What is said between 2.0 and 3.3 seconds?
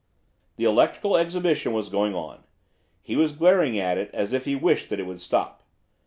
on. He